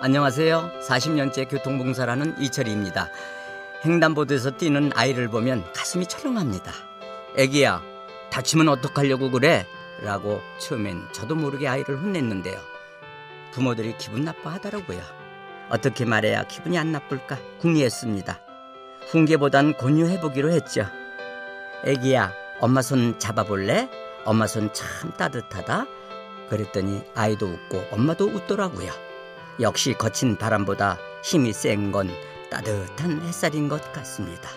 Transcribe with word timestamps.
안녕하세요. 0.00 0.70
40년째 0.80 1.50
교통봉사라는 1.50 2.40
이철이입니다. 2.40 3.08
횡단보도에서 3.84 4.52
뛰는 4.52 4.92
아이를 4.94 5.28
보면 5.28 5.64
가슴이 5.72 6.06
철렁합니다. 6.06 6.72
애기야, 7.36 7.82
다치면 8.30 8.68
어떡하려고 8.68 9.30
그래? 9.30 9.66
라고 10.02 10.40
처음엔 10.58 11.08
저도 11.12 11.34
모르게 11.34 11.66
아이를 11.66 12.00
혼냈는데요. 12.00 12.60
부모들이 13.52 13.96
기분 13.98 14.24
나빠하더라고요. 14.24 15.00
어떻게 15.68 16.04
말해야 16.04 16.44
기분이 16.44 16.78
안 16.78 16.92
나쁠까 16.92 17.36
궁리했습니다. 17.58 18.38
훈계보단 19.08 19.76
권유해보기로 19.78 20.52
했죠. 20.52 20.86
애기야, 21.84 22.32
엄마 22.60 22.82
손 22.82 23.18
잡아볼래? 23.18 23.88
엄마 24.24 24.46
손 24.46 24.72
참 24.72 25.10
따뜻하다. 25.16 25.86
그랬더니 26.50 27.02
아이도 27.16 27.46
웃고 27.46 27.88
엄마도 27.90 28.26
웃더라고요. 28.26 29.07
역시 29.60 29.94
거친 29.94 30.36
바람보다 30.36 30.98
힘이 31.24 31.52
센 31.52 31.90
건 31.92 32.08
따뜻한 32.50 33.20
햇살인 33.22 33.68
것 33.68 33.92
같습니다. 33.92 34.48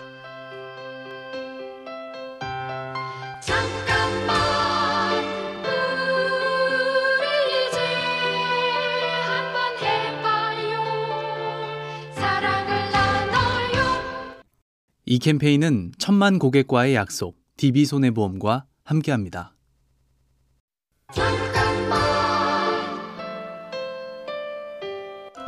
잠깐만 3.42 5.24
우리 7.18 7.26
이제 7.68 7.78
한번 9.26 9.56
해봐요 9.82 10.72
사랑을 12.14 12.92
나눠요 12.92 13.80
이 15.06 15.20
캠페인은 15.20 15.92
천만 15.98 16.40
고객과의 16.40 16.96
약속, 16.96 17.38
DB손해보험과 17.58 18.66
함께합니다. 18.84 19.54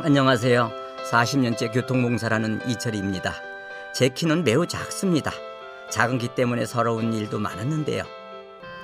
안녕하세요. 0.04 0.70
40년째 1.10 1.72
교통봉사라는 1.72 2.68
이철이입니다. 2.68 3.32
제 3.94 4.10
키는 4.10 4.44
매우 4.44 4.66
작습니다. 4.66 5.32
작은 5.88 6.18
키 6.18 6.28
때문에 6.28 6.66
서러운 6.66 7.14
일도 7.14 7.38
많았는데요. 7.38 8.04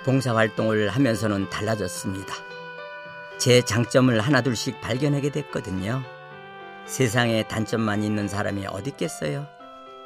봉사활동을 0.06 0.88
하면서는 0.88 1.50
달라졌습니다. 1.50 2.34
제 3.36 3.60
장점을 3.60 4.18
하나둘씩 4.18 4.80
발견하게 4.80 5.28
됐거든요. 5.30 6.02
세상에 6.86 7.46
단점만 7.46 8.02
있는 8.02 8.26
사람이 8.26 8.64
어디 8.68 8.88
있겠어요? 8.88 9.46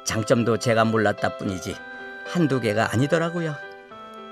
장점도 0.03 0.57
제가 0.57 0.83
몰랐다 0.83 1.37
뿐이지 1.37 1.77
한두 2.27 2.59
개가 2.59 2.91
아니더라고요. 2.91 3.55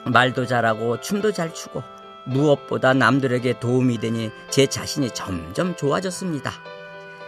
말도 0.03 0.47
잘하고 0.47 0.99
춤도 0.99 1.31
잘 1.31 1.53
추고 1.53 1.81
무엇보다 2.25 2.93
남들에게 2.93 3.59
도움이 3.59 3.99
되니 3.99 4.31
제 4.49 4.65
자신이 4.67 5.11
점점 5.11 5.75
좋아졌습니다. 5.75 6.51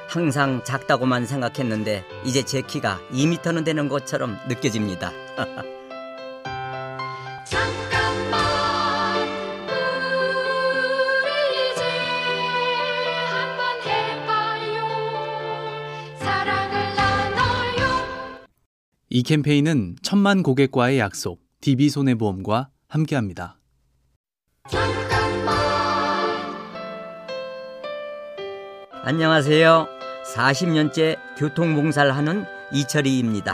항상 0.07 0.63
작다고만 0.63 1.25
생각했는데 1.25 2.05
이제 2.23 2.43
제 2.43 2.61
키가 2.61 2.99
2미터는 3.11 3.65
되는 3.65 3.89
것처럼 3.89 4.37
느껴집니다. 4.47 5.11
잠깐만 7.45 9.27
우리 11.23 11.71
이제 11.71 11.83
한번 13.29 13.81
해봐요 13.83 14.85
사랑을 16.19 16.95
나눠요 16.95 17.83
이 19.09 19.23
캠페인은 19.23 19.95
천만 20.01 20.43
고객과의 20.43 20.99
약속, 20.99 21.41
DB손해보험과 21.61 22.69
함께합니다. 22.87 23.57
안녕하세요. 29.07 29.87
40년째 30.33 31.19
교통봉사를 31.37 32.17
하는 32.17 32.43
이철이입니다. 32.71 33.53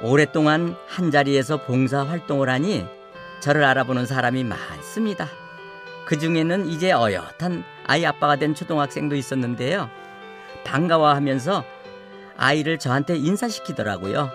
오랫동안 0.00 0.76
한자리에서 0.86 1.64
봉사 1.64 2.04
활동을 2.04 2.48
하니 2.48 2.86
저를 3.40 3.64
알아보는 3.64 4.06
사람이 4.06 4.44
많습니다. 4.44 5.26
그 6.06 6.20
중에는 6.20 6.68
이제 6.68 6.92
어엿한 6.92 7.64
아이 7.88 8.06
아빠가 8.06 8.36
된 8.36 8.54
초등학생도 8.54 9.16
있었는데요. 9.16 9.90
반가워하면서 10.62 11.64
아이를 12.36 12.78
저한테 12.78 13.16
인사시키더라고요. 13.16 14.30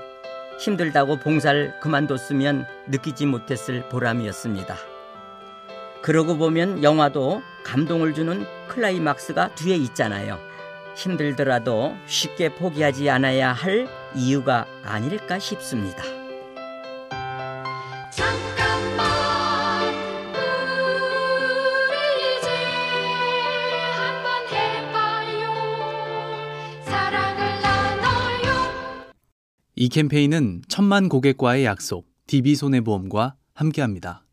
힘들다고 0.60 1.20
봉사를 1.20 1.80
그만뒀으면 1.80 2.66
느끼지 2.88 3.26
못했을 3.26 3.88
보람이었습니다. 3.88 4.76
그러고 6.02 6.38
보면 6.38 6.84
영화도 6.84 7.42
감동을 7.64 8.14
주는 8.14 8.46
클라이막스가 8.70 9.56
뒤에 9.56 9.76
있잖아요. 9.76 10.40
힘들더라도 10.96 11.96
쉽게 12.06 12.56
포기하지 12.56 13.10
않아야 13.10 13.52
할 13.54 13.88
이유가 14.16 14.66
아닐까 14.84 15.40
싶습니다. 15.40 16.04
잠깐만 18.12 19.94
우리 21.90 22.38
이제 22.38 22.50
한번 23.96 24.28
해봐요 24.52 25.44
사랑을 26.84 27.62
나눠요 27.62 29.14
이 29.76 29.90
캠페인은 29.90 30.64
천만 30.68 31.08
고객과의 31.10 31.66
약속, 31.66 32.08
DB손해보험과 32.28 33.36
함께합니다. 33.54 34.24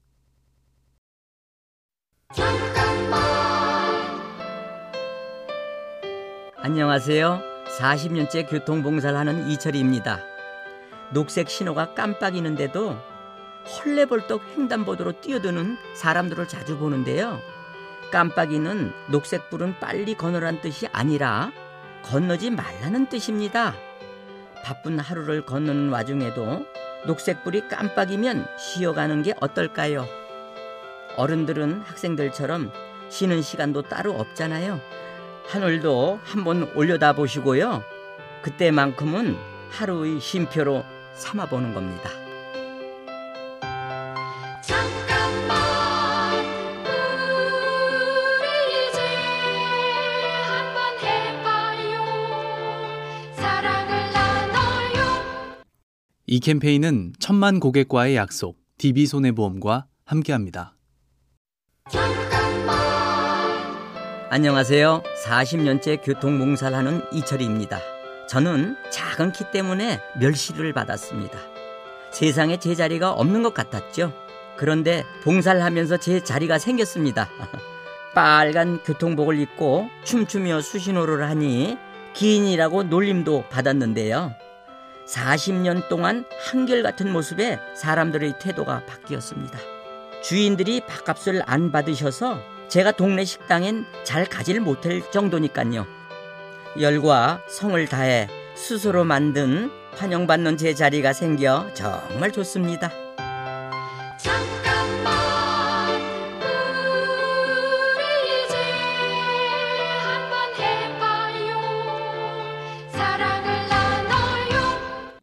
안녕하세요. 6.66 7.42
40년째 7.78 8.50
교통봉사를 8.50 9.16
하는 9.16 9.48
이철이입니다. 9.48 10.18
녹색 11.12 11.48
신호가 11.48 11.94
깜빡이는데도 11.94 12.98
헐레벌떡 13.68 14.42
횡단보도로 14.48 15.20
뛰어드는 15.20 15.76
사람들을 15.94 16.48
자주 16.48 16.76
보는데요. 16.76 17.38
깜빡이는 18.10 18.92
녹색불은 19.12 19.78
빨리 19.78 20.16
건너란 20.16 20.60
뜻이 20.60 20.88
아니라 20.88 21.52
건너지 22.02 22.50
말라는 22.50 23.08
뜻입니다. 23.08 23.72
바쁜 24.64 24.98
하루를 24.98 25.46
건너는 25.46 25.90
와중에도 25.90 26.66
녹색불이 27.06 27.68
깜빡이면 27.68 28.44
쉬어가는 28.58 29.22
게 29.22 29.34
어떨까요? 29.40 30.04
어른들은 31.16 31.82
학생들처럼 31.82 32.72
쉬는 33.08 33.42
시간도 33.42 33.82
따로 33.82 34.14
없잖아요. 34.14 35.05
하늘도 35.48 36.20
한번 36.24 36.70
올려다 36.74 37.12
보시고요. 37.12 37.82
그때만큼은 38.42 39.36
하루의 39.70 40.20
쉼표로 40.20 40.84
삼아 41.14 41.46
보는 41.46 41.72
겁니다. 41.74 42.10
잠깐만 44.62 46.44
우리 48.40 48.88
이제 48.88 49.00
한번 50.42 50.98
해봐요 51.02 52.04
사랑을 53.34 54.12
나눠요 54.12 55.24
이 56.26 56.40
캠페인은 56.40 57.12
천만 57.18 57.60
고객과의 57.60 58.16
약속, 58.16 58.58
DB손해보험과 58.78 59.86
함께합니다. 60.04 60.74
안녕하세요. 64.28 65.04
40년째 65.24 66.00
교통봉사를 66.02 66.76
하는 66.76 67.00
이철이입니다. 67.12 67.78
저는 68.28 68.76
작은 68.90 69.30
키 69.30 69.44
때문에 69.52 70.00
멸시를 70.18 70.72
받았습니다. 70.72 71.38
세상에 72.10 72.56
제 72.56 72.74
자리가 72.74 73.12
없는 73.12 73.44
것 73.44 73.54
같았죠. 73.54 74.12
그런데 74.56 75.04
봉사를 75.22 75.62
하면서 75.62 75.96
제 75.96 76.24
자리가 76.24 76.58
생겼습니다. 76.58 77.28
빨간 78.16 78.82
교통복을 78.82 79.38
입고 79.38 79.88
춤추며 80.02 80.60
수신호를 80.60 81.22
하니 81.28 81.78
기인이라고 82.14 82.82
놀림도 82.82 83.44
받았는데요. 83.48 84.34
40년 85.06 85.88
동안 85.88 86.24
한결같은 86.50 87.12
모습에 87.12 87.60
사람들의 87.76 88.40
태도가 88.40 88.86
바뀌었습니다. 88.86 89.56
주인들이 90.24 90.80
밥값을 90.80 91.42
안 91.46 91.70
받으셔서 91.70 92.55
제가 92.68 92.92
동네 92.92 93.24
식당엔 93.24 93.84
잘 94.04 94.26
가지를 94.26 94.60
못할 94.60 95.02
정도니까요. 95.10 95.86
열과 96.80 97.40
성을 97.48 97.82
다해 97.86 98.28
스스로 98.54 99.04
만든 99.04 99.70
환영받는 99.94 100.56
제 100.56 100.74
자리가 100.74 101.12
생겨 101.12 101.72
정말 101.74 102.32
좋습니다. 102.32 102.90
잠깐만 104.18 106.02
우리 107.94 108.44
이제 108.44 108.56
한번 110.02 110.54
해봐요 110.58 111.56
사랑을 112.90 113.68
나눠요 113.68 115.20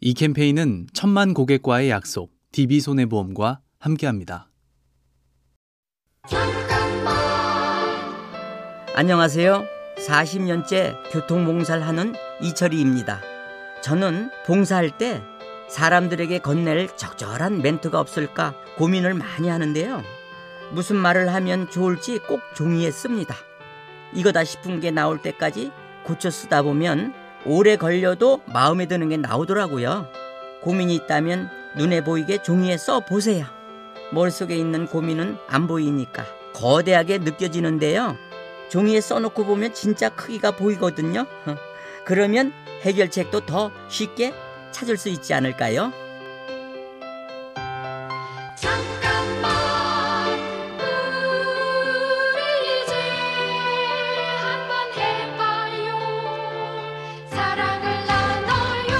이 0.00 0.14
캠페인은 0.14 0.88
천만 0.92 1.34
고객과의 1.34 1.90
약속, 1.90 2.30
DB손해보험과 2.52 3.60
함께합니다. 3.80 4.48
안녕하세요. 8.96 9.66
40년째 10.06 11.10
교통봉사를 11.10 11.84
하는 11.84 12.14
이철이입니다. 12.40 13.20
저는 13.82 14.30
봉사할 14.46 14.96
때 14.96 15.20
사람들에게 15.68 16.38
건넬 16.38 16.90
적절한 16.94 17.60
멘트가 17.60 17.98
없을까 17.98 18.54
고민을 18.78 19.14
많이 19.14 19.48
하는데요. 19.48 20.00
무슨 20.70 20.94
말을 20.94 21.34
하면 21.34 21.68
좋을지 21.68 22.20
꼭 22.20 22.40
종이에 22.54 22.92
씁니다. 22.92 23.34
이거다 24.12 24.44
싶은 24.44 24.78
게 24.78 24.92
나올 24.92 25.20
때까지 25.20 25.72
고쳐 26.04 26.30
쓰다 26.30 26.62
보면 26.62 27.14
오래 27.44 27.74
걸려도 27.74 28.42
마음에 28.46 28.86
드는 28.86 29.08
게 29.08 29.16
나오더라고요. 29.16 30.06
고민이 30.62 30.94
있다면 30.94 31.50
눈에 31.76 32.04
보이게 32.04 32.40
종이에 32.40 32.76
써 32.76 33.00
보세요. 33.00 33.44
머릿속에 34.12 34.54
있는 34.54 34.86
고민은 34.86 35.38
안 35.48 35.66
보이니까 35.66 36.24
거대하게 36.52 37.18
느껴지는데요. 37.18 38.16
종이에 38.74 39.00
써놓고 39.00 39.46
보면 39.46 39.72
진짜 39.72 40.08
크기가 40.08 40.56
보이거든요. 40.56 41.26
그러면 42.04 42.52
해결책도 42.82 43.46
더 43.46 43.70
쉽게 43.88 44.34
찾을 44.72 44.96
수 44.96 45.08
있지 45.08 45.32
않을까요? 45.32 45.92
잠깐만 48.56 50.40
우리 52.34 52.82
이제 52.82 52.94
한번 54.42 54.92
해봐요 54.96 55.94
사랑을 57.30 58.06
나눠요 58.06 58.98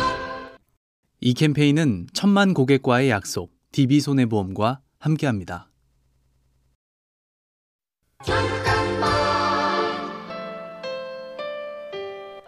이 1.21 1.35
캠페인은 1.35 2.07
천만 2.13 2.55
고객과의 2.55 3.11
약속, 3.11 3.51
DB손해보험과 3.73 4.83
함께합니다. 5.01 5.74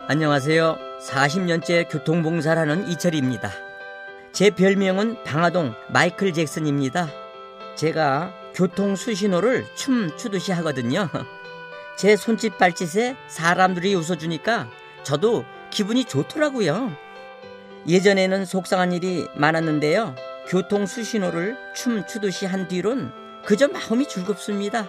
안녕하세요. 0.09 0.79
40년째 1.01 1.91
교통봉사를 1.91 2.63
하는 2.63 2.87
이철입니다. 2.87 3.51
제 4.31 4.51
별명은 4.51 5.25
방화동 5.25 5.75
마이클 5.89 6.33
잭슨입니다. 6.33 7.09
제가 7.75 8.33
교통 8.55 8.95
수신호를 8.95 9.67
춤 9.75 10.17
추듯이 10.17 10.53
하거든요. 10.53 11.09
제 11.99 12.15
손짓 12.15 12.57
발짓에 12.57 13.17
사람들이 13.27 13.97
웃어주니까 13.97 14.71
저도 15.03 15.45
기분이 15.71 16.05
좋더라고요. 16.05 16.93
예전에는 17.89 18.45
속상한 18.45 18.93
일이 18.93 19.27
많았는데요. 19.35 20.15
교통 20.47 20.87
수신호를 20.87 21.57
춤 21.75 22.07
추듯이 22.07 22.47
한 22.47 22.69
뒤론 22.69 23.13
그저 23.45 23.67
마음이 23.67 24.07
즐겁습니다. 24.07 24.87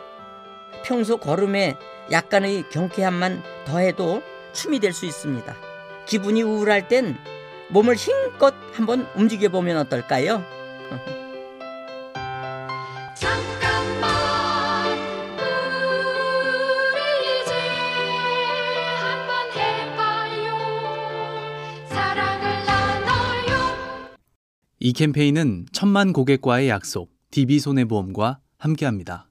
평소 0.83 1.17
걸음에 1.17 1.75
약간의 2.11 2.69
경쾌함만 2.69 3.41
더해도 3.65 4.21
춤이 4.57 4.79
될 4.79 4.91
수 4.91 5.05
있습니다. 5.05 5.55
기분이 6.07 6.41
우울할 6.41 6.87
땐 6.87 7.15
몸을 7.69 7.95
힘껏 7.95 8.55
한번 8.73 9.07
움직여 9.15 9.49
보면 9.49 9.77
어떨까요? 9.77 10.43
잠깐만 13.15 14.97
우리 16.93 17.41
이제 17.43 17.51
한번 18.99 19.29
해봐요 19.53 20.57
사랑을 21.89 22.65
나눠요 22.65 23.53
이 24.79 24.91
캠페인은 24.93 25.67
천만 25.71 26.13
고객과의 26.13 26.69
약속, 26.69 27.11
DB손해보험과 27.31 28.39
함께합니다. 28.57 29.26